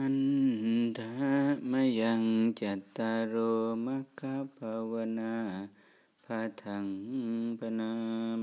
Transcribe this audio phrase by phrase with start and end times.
[0.00, 0.18] หัน
[0.98, 1.32] ทา
[1.70, 2.22] มยัง
[2.60, 3.36] จัตตารโอ
[3.86, 4.20] มัคค
[4.56, 5.36] ภาวนา
[6.24, 6.86] พาทัง
[7.58, 7.92] ปนา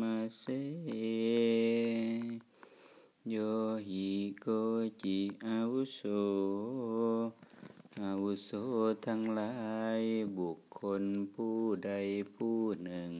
[0.00, 0.44] มาเส
[3.28, 3.34] โย
[3.88, 4.10] หิ
[4.40, 4.46] โก
[5.02, 6.00] จิอาวุโส
[8.00, 8.50] อาวุโส
[9.06, 9.54] ทั้งหลา
[9.98, 10.00] ย
[10.38, 11.02] บุคคล
[11.34, 11.92] ผู้ใด
[12.34, 13.12] ผู้หนึ่ง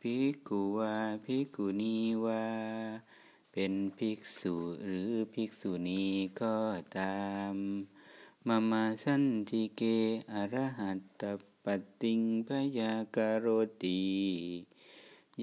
[0.00, 2.46] ภิกขุวาภิกขุณีวา
[3.52, 6.04] เป็นภิกษุหรือภิกษุณี
[6.42, 6.56] ก็
[6.98, 7.54] ตาม
[8.46, 9.82] มามาสันติเก
[10.32, 11.22] อรหัตต
[11.64, 11.66] ป
[12.02, 13.46] ติงพยากโร
[13.82, 14.02] ตี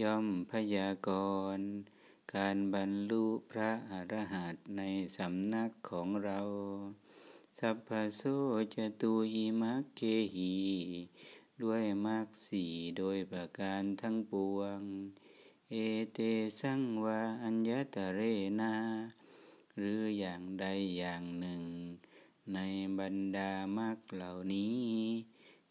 [0.02, 1.10] ย่อมพยาก
[1.56, 1.70] รณ์
[2.36, 4.82] การบรรลุพระอรหันต์ใน
[5.18, 6.40] สำนักของเรา
[7.60, 8.22] สัพพโส
[8.76, 10.02] จตุหิมักเก
[10.36, 10.54] หี
[11.62, 12.66] ด้วยมรรคสี
[12.98, 14.80] โดยประการทั้งปวง
[15.74, 15.78] เอ
[16.14, 16.20] เต
[16.60, 18.22] สังวาอัญญตเร
[18.60, 18.74] นา
[19.78, 20.66] หรืออย่างใด
[20.98, 21.64] อย่างหนึ่ง
[22.54, 22.60] ใน
[23.00, 24.84] บรรดามรรคเหล่านี้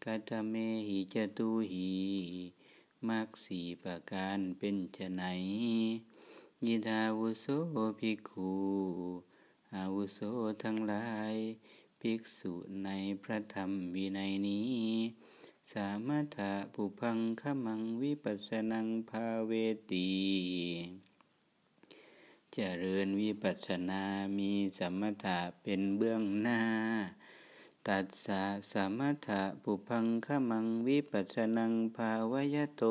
[0.04, 0.54] กัตเม
[0.88, 1.90] หิจตุหี
[3.08, 5.24] มรรคสี่ประการเป็นจะไหน
[6.66, 7.46] ยิทาวุโส
[7.98, 8.52] ภิกขุ
[9.74, 10.20] อาวุโส
[10.62, 11.34] ทั้งหลาย
[12.00, 12.52] ภิกษุ
[12.84, 12.88] ใน
[13.22, 14.82] พระธรรมวินัยนี้
[15.74, 19.52] สามถะปุพังขมังวิปัสสนังภาเว
[19.92, 20.10] ตี
[22.52, 24.02] เจริญวิปัสสนา
[24.38, 26.62] มีสมถะเป็นเบื้องหน้า
[27.88, 32.84] ตัดสะสมถะปุพังขมังวิปัสสนังภาวยโต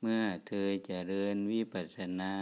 [0.00, 2.34] เมื่อเธอเจริญวิปัสสนา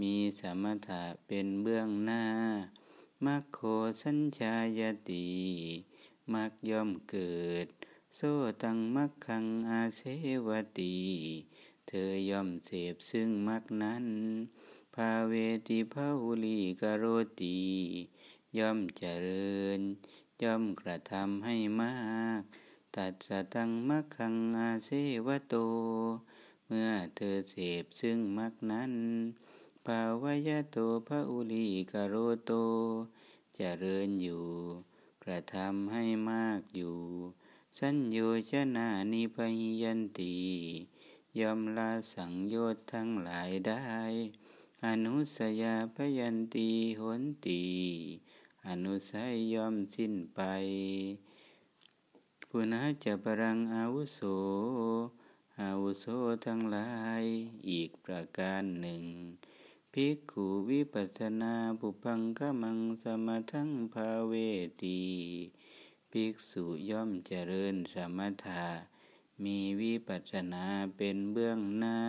[0.00, 2.24] มีสมถะเป็นเบื้องหน้า
[3.24, 3.58] มัคโค
[4.02, 5.28] สัญชายติ
[6.32, 7.34] มักย่อมเกิ
[7.66, 7.68] ด
[8.18, 8.20] โซ
[8.62, 10.00] ตังมักขังอาเส
[10.46, 10.48] ว
[10.78, 10.94] ตี
[11.86, 14.06] เธอย่อมเสพซึ่งมักนั้น
[14.94, 15.32] ภาเว
[15.68, 17.04] ติภาุลีกโร
[17.40, 17.58] ตี
[18.58, 19.80] ย่อมเจริญ
[20.42, 21.96] ย่อมกระทำให้มา
[22.38, 22.40] ก
[22.96, 24.90] ตัดสตังมักขังอาเส
[25.26, 25.54] วโต
[26.66, 28.92] เมื่อเธอเสพซึ่งมักนั้น
[29.86, 32.14] ภาวยโตภาุลีกโร
[32.46, 32.52] โต
[33.56, 34.46] เจริญอยู่
[35.24, 36.98] กระทำให้มากอยู่
[37.78, 38.18] สัญโย
[38.50, 39.36] ชนานิพ
[39.82, 40.34] ยันติ
[41.40, 43.80] ยอมละสังโยชน์ทั้งหลายได้
[44.86, 46.68] อนุสยาพยันตี
[47.00, 47.64] หนตี
[48.68, 50.40] อนุสัยยอมสิ้นไป
[52.48, 54.20] ปุณะจะปรังอาวุโส
[55.60, 56.04] อาวุโส
[56.44, 57.22] ทั้งหลาย
[57.70, 59.04] อีกประการหนึ่ง
[59.92, 64.32] ภิกขุวิปัสนาปุพังกมังสมทังภาเว
[64.82, 65.00] ตี
[66.18, 68.64] ภิกษุย่อมเจริญสมถะ
[69.44, 70.64] มีวิปัสสนา
[70.96, 72.00] เป็นเบื้องหน้า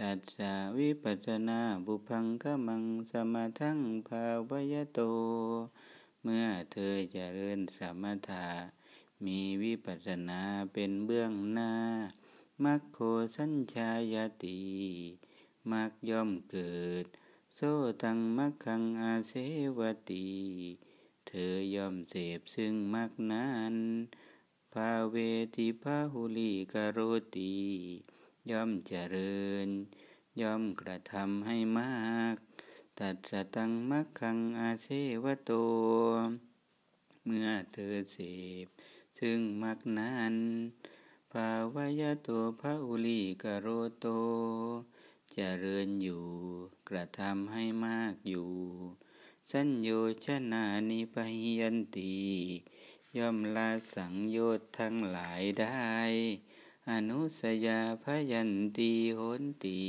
[0.00, 3.78] ตัดสาวิปัสสนาบุพังขมังสมาทั้ง
[4.08, 5.00] ภาวยโต
[6.22, 8.48] เมื่อเธอเจริญสมถะ
[9.24, 10.40] มีวิปัสสนา
[10.72, 11.72] เป็นเบื้องหน้า
[12.64, 12.98] มัคโค
[13.36, 14.60] สัญชายติ
[15.70, 17.06] มักย่อมเกิด
[17.54, 17.60] โซ
[18.02, 19.32] ตังมักขังอาเส
[19.78, 19.80] ว
[20.10, 20.26] ตี
[21.38, 23.74] เธอย่อมเสพซึ่งมากนั้น
[24.72, 25.16] ภาเว
[25.56, 26.98] ติภาหุลีกโร
[27.36, 27.56] ตี
[28.50, 29.68] ย่อมเจริญ
[30.40, 32.36] ย่อมกระทำให้มาก
[32.98, 34.88] ตัดสตังมักขังอาเส
[35.24, 35.52] วโต
[37.24, 38.18] เมื่อเธอเส
[38.64, 38.66] พ
[39.18, 40.34] ซึ่งมักนั้น
[41.32, 42.28] ภาวยโต
[42.60, 43.66] ภาอุลีกโร
[44.00, 46.24] โตจเจริญอยู่
[46.88, 48.50] กระทำให้มากอยู่
[49.52, 49.90] สัญโย
[50.24, 51.16] ชนานิพ
[51.58, 52.16] ยันติ
[53.16, 55.94] ย่อมละสังโยชน์ทั้งหลายได้
[56.90, 59.80] อนุสยาพยันตีโหนตี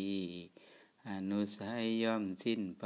[1.10, 2.86] อนุสัยย่อมสิ้นไป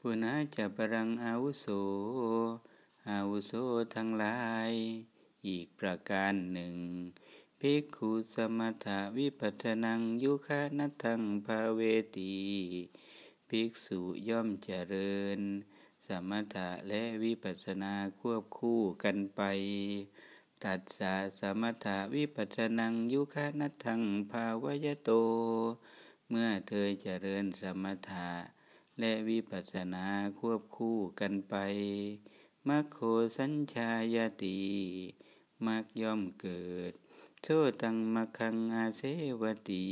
[0.00, 1.66] ปุณาจะปรังอาวุโส
[3.08, 3.52] อาวุโส
[3.94, 4.72] ทั้งหลาย
[5.48, 6.76] อีกประการหนึ่ง
[7.58, 11.80] ภิกขุสมถาวิปัฏนังยุคานัทังภาเว
[12.16, 12.34] ตี
[13.48, 15.40] ภิกษุย่อมเจริญ
[16.06, 19.42] สมถะและวิปัสสนาควบคู่กันไป
[20.64, 24.00] ตัดสาสมถะวิปัสสนังยุคานัทัง
[24.30, 25.10] ภาวยโต
[26.30, 28.28] เมื่อเธอเจริญสมถะ
[29.00, 30.06] และวิปัสสนา
[30.38, 31.54] ควบคู่กันไป
[32.68, 32.98] มัคโค
[33.38, 34.58] สัญชายติ
[35.66, 36.92] มักย่อมเกิด
[37.42, 37.46] โช
[37.82, 39.02] ตังมคังอาเส
[39.40, 39.86] วตี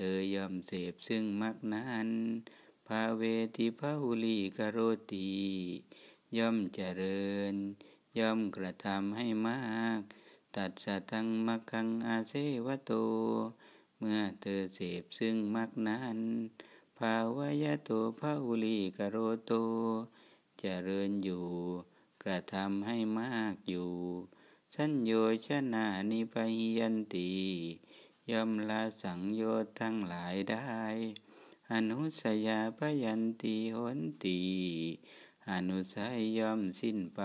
[0.00, 2.08] ธอย่อมเสพซึ่งมักนั้น
[2.86, 3.22] ภาเว
[3.56, 4.78] ติภาหุลีกโร
[5.12, 5.30] ตี
[6.36, 7.54] ย่อมเจริญ
[8.18, 9.60] ย่อมกระทำให้มา
[9.98, 10.00] ก
[10.56, 12.34] ตัดสะทังมักขังอาเส
[12.66, 12.92] วโต
[13.98, 16.18] เมื่อเธอเสพซึ่งมักนั้น
[16.98, 19.16] ภาวายโตภาอุลีกโร
[19.46, 19.52] โต
[20.58, 21.46] เจริญอยู่
[22.22, 23.90] กระทำให้มากอยู่
[24.74, 25.12] สัญโย
[25.46, 26.34] ชนานิพ
[26.78, 27.32] ยันติ
[28.30, 30.78] ย่อมละสังโยชน์ทั้งหลายได้
[31.72, 34.40] อนุสยาพยันติหนตี
[35.50, 37.20] อนุสัยย่อมสิ้นไป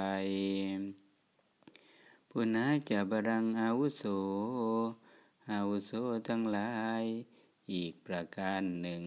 [2.29, 4.03] ปุณาจะบรังอาวุโส
[5.51, 5.91] อาวุโส
[6.27, 6.71] ทั้งหลา
[7.01, 7.03] ย
[7.73, 9.03] อีกประการหนึ่ง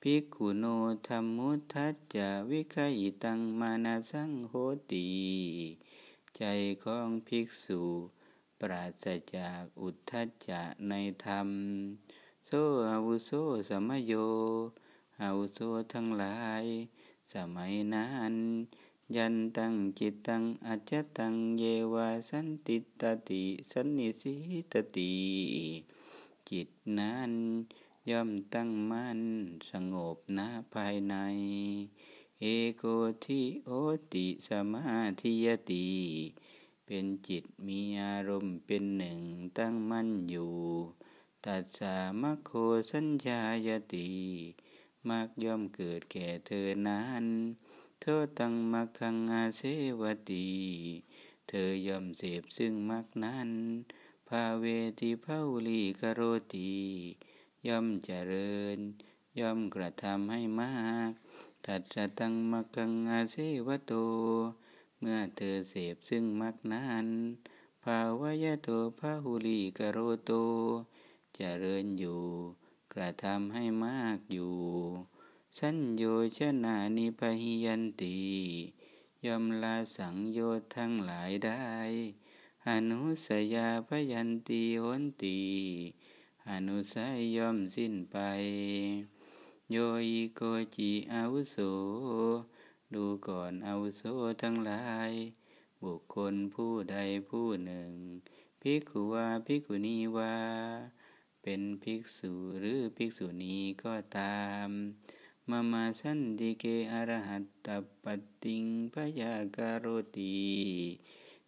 [0.00, 0.64] ภิกขุโน
[1.06, 4.52] ธรรมุทัจจะวิคยิตังมานาสังโห
[4.92, 5.08] ติ
[6.36, 6.42] ใจ
[6.84, 7.82] ของภิกษุ
[8.60, 11.48] ปราศจากอุทธัจจะในธรรม
[12.46, 12.50] โซ
[12.90, 13.30] อาวุโส
[13.68, 14.12] สมโย
[15.20, 15.58] อาวุโส
[15.92, 16.64] ทั้งหลาย
[17.34, 18.34] สมัยนั้น
[19.16, 24.34] ยันตังจิตตังอัจจตังเยวาสันติตติสันนิสิ
[24.72, 25.14] ตติ
[26.48, 26.68] จิต
[26.98, 27.32] นั้น
[28.10, 29.20] ย่อมตั้งมั่น
[29.70, 30.40] สงบณ
[30.74, 31.14] ภายใน
[32.40, 32.44] เอ
[32.76, 32.82] โก
[33.24, 33.70] ทิโอ
[34.12, 34.86] ติสมา
[35.20, 35.88] ธิยติ
[36.92, 39.20] เป็นจิตมีอารมณ์เป็นหนึ่ง
[39.58, 40.54] ตั้งมั่นอยู่
[41.46, 42.50] ตัดสามโค
[42.90, 44.10] สัญญายติ
[45.08, 47.24] มักย่อมเกิดแก่เธอนั้น
[48.00, 49.62] เธอตังมักขังอาเส
[50.00, 50.48] วตี
[51.48, 53.50] เธอย่อมเสพซึ่งมักนั้น
[54.28, 54.64] ภาเว
[55.00, 56.20] ติภาวลีกโร
[56.54, 56.72] ตี
[57.66, 58.78] ย่อมเจริญ
[59.40, 60.74] ย่อมกระทำให้มา
[61.08, 61.10] ก
[61.66, 63.92] ตัดสตังมักังอาเสวโต
[65.02, 67.06] เมื่อเธอเสพซึ่งมักนั้น
[67.84, 68.68] ภาวายโต
[68.98, 70.30] ภาหุลีกโรโต
[71.34, 72.22] เจริญอยู่
[72.94, 74.56] กระทำให้มากอยู่
[75.58, 76.04] สัญโย
[76.38, 78.18] ชนานิพหิยันติ
[79.26, 81.66] ย่อมลาสังโยชน์ทั้งหลายได้
[82.68, 85.40] อนุสยาพยันติหนตี
[86.50, 88.16] อนุสัยย่อมสิ้นไป
[89.70, 89.76] โย
[90.08, 90.40] อิโก
[90.74, 91.56] จิอาวุโส
[92.94, 94.02] ดูก่อนอาวุโส
[94.42, 95.10] ทั้งหลาย
[95.84, 96.96] บุคคลผู้ใด
[97.30, 97.90] ผู้หนึ่ง
[98.62, 100.36] ภิกขุวาภิกขุณีวา
[101.42, 104.68] เป็นภิกษุหรือภิกษุณีก็ตาม
[105.50, 107.68] มามาสันติเกอรหัตต
[108.02, 108.04] ป
[108.42, 108.64] ติง
[108.94, 110.38] พยาการุตี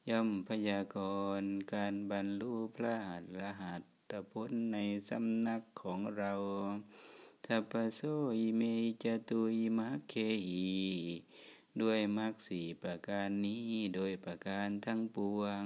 [0.09, 0.97] ย่อมพยาก
[1.41, 4.79] รณ์การบรรลุพระหัตรหัตตพ้นใน
[5.09, 6.33] สำนักของเรา
[7.47, 8.01] ทัปโส
[8.39, 8.63] อิเม
[9.03, 10.15] จตุอิมัคเค
[10.47, 10.71] หี
[11.81, 13.65] ด้วยมรรคสี่ประการนี้
[13.95, 15.65] โดยประการทั้งปวง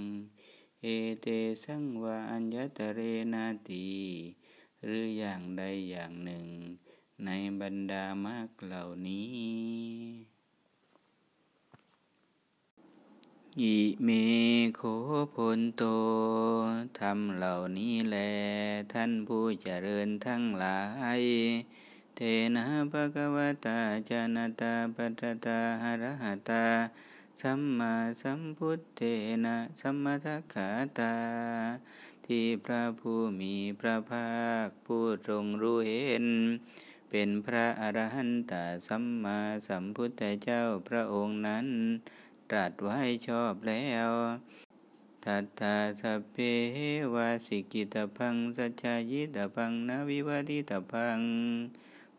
[0.83, 0.87] เอ
[1.21, 1.27] เต
[1.65, 3.01] สังวาอัญญตเร
[3.35, 3.87] นาตี
[4.85, 6.47] หรืออย่างใดอย่างหนึ่ง
[7.25, 7.31] ใน
[7.61, 10.37] บรรดามรรคเหล่านี้
[13.63, 14.09] อิเม
[14.77, 14.81] โค
[15.35, 15.83] พลโต
[16.99, 18.17] ทำเหล่านี้แล
[18.93, 20.81] ท่านผู้เจริญทั้งหลา
[21.21, 21.23] ย
[22.19, 22.23] เท
[22.57, 23.79] นะภะคะวตา
[24.11, 26.65] จานตาปัตตาหรหตา
[27.41, 29.03] สัมมาสัมพุทเท
[29.45, 30.69] นะสัมมาทัคขา
[30.99, 31.15] ตา
[32.27, 34.29] ที่พระผู้มีพระภา
[34.67, 36.27] คผู้ทรงรู้เห็น
[37.11, 38.53] เป็นพระอรหันต
[38.87, 39.39] สัมมา
[39.69, 41.67] สัมพุทธเจ้าพระองค์นั้น
[42.51, 42.99] ตรัสไว้
[43.29, 44.11] ชอบแล้ว
[45.25, 46.37] ทัตตาสัพเพ
[47.15, 51.21] วาสิกิตพังสัจจายิตพังนาวิวัติตพัง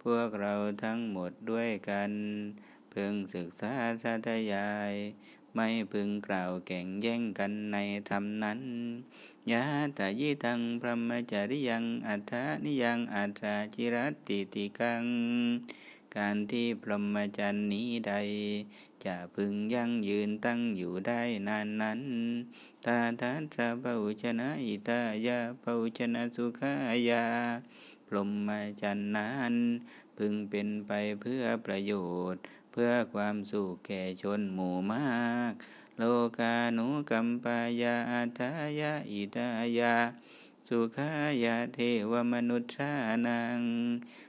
[0.03, 0.53] พวกเรา
[0.83, 2.11] ทั้งหมดด้วยกัน
[2.93, 4.93] พึงศึกษาสาธยาย
[5.55, 7.77] ไม่พึงกล่าวแข่งแย่งกันใน
[8.09, 8.61] ธรรมนั้น
[9.51, 9.63] ยะ
[9.97, 13.95] ตายิตังพระมจริยัง อัฏฐานิยังอัตราจิร
[14.27, 15.05] ติติกัง
[16.15, 18.13] การที่พรหมจรรย์นี้ใด
[19.05, 22.01] จะพึงยั่งยืนตั้งอยู่ได้นานนั้น
[22.85, 26.73] ตาทัตระเบาชนะอิตายาเบาชนะสุขา
[27.09, 27.25] ยา
[28.07, 28.49] พรหม
[28.81, 29.53] จันนั้น
[30.17, 31.93] พึงเป็นไปเพื่อประโย
[32.33, 35.53] ชน์ เพื่อความสุขแก่ชนหมู่มาก
[35.97, 36.03] โล
[36.39, 39.49] กาหนุกัมปายาอัตายาอิตา
[39.79, 39.95] ยา
[40.67, 41.11] สุขา
[41.43, 41.79] ยาเท
[42.11, 42.91] วมนุษย์ชา
[43.27, 43.61] นัง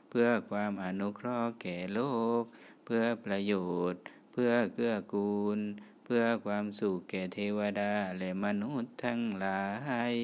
[0.08, 2.00] เพื่อความอนุเคราะห์แก่โล
[2.40, 2.42] ก
[2.84, 3.54] เพื่อประโย
[3.92, 4.00] ชน์
[4.32, 5.58] เพื่อเกื้อกูล
[6.04, 9.64] เพื่อความสุขแก่เทวดาและมนุษย์ทั้งหลา
[10.12, 10.14] ย